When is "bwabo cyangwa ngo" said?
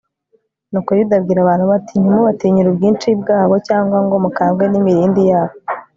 3.21-4.15